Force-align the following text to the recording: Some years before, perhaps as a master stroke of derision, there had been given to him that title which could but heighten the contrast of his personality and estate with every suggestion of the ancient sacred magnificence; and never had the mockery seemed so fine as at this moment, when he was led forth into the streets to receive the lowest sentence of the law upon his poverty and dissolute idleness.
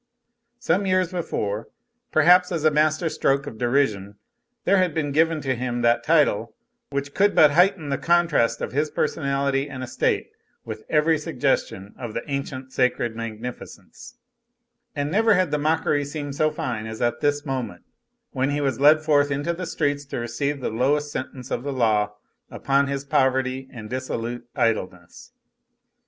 Some 0.57 0.87
years 0.87 1.11
before, 1.11 1.67
perhaps 2.11 2.51
as 2.51 2.63
a 2.63 2.71
master 2.71 3.07
stroke 3.07 3.45
of 3.45 3.59
derision, 3.59 4.15
there 4.63 4.77
had 4.79 4.95
been 4.95 5.11
given 5.11 5.41
to 5.41 5.53
him 5.53 5.83
that 5.83 6.03
title 6.03 6.55
which 6.89 7.13
could 7.13 7.35
but 7.35 7.51
heighten 7.51 7.89
the 7.89 7.99
contrast 7.99 8.61
of 8.61 8.71
his 8.71 8.89
personality 8.89 9.69
and 9.69 9.83
estate 9.83 10.31
with 10.65 10.85
every 10.89 11.19
suggestion 11.19 11.93
of 11.99 12.15
the 12.15 12.23
ancient 12.25 12.73
sacred 12.73 13.15
magnificence; 13.15 14.17
and 14.95 15.11
never 15.11 15.35
had 15.35 15.51
the 15.51 15.59
mockery 15.59 16.03
seemed 16.03 16.33
so 16.35 16.49
fine 16.49 16.87
as 16.87 16.99
at 16.99 17.19
this 17.19 17.45
moment, 17.45 17.83
when 18.31 18.49
he 18.49 18.59
was 18.59 18.79
led 18.79 19.03
forth 19.03 19.29
into 19.29 19.53
the 19.53 19.67
streets 19.67 20.03
to 20.05 20.17
receive 20.17 20.61
the 20.61 20.71
lowest 20.71 21.11
sentence 21.11 21.51
of 21.51 21.61
the 21.61 21.71
law 21.71 22.15
upon 22.49 22.87
his 22.87 23.05
poverty 23.05 23.69
and 23.71 23.91
dissolute 23.91 24.47
idleness. 24.55 25.31